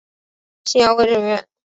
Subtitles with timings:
[0.65, 1.47] 兴亚会成员。